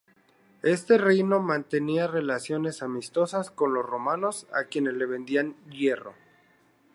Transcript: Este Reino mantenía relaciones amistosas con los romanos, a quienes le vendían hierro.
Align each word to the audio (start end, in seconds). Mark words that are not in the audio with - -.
Este 0.63 0.97
Reino 0.97 1.39
mantenía 1.39 2.07
relaciones 2.07 2.81
amistosas 2.81 3.51
con 3.51 3.75
los 3.75 3.85
romanos, 3.85 4.47
a 4.51 4.63
quienes 4.63 4.95
le 4.95 5.05
vendían 5.05 5.55
hierro. 5.69 6.15